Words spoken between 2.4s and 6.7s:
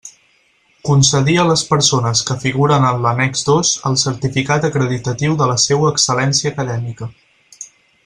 figuren en l'annex dos el certificat acreditatiu de la seua excel·lència